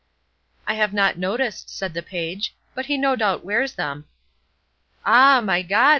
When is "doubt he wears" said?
3.15-3.73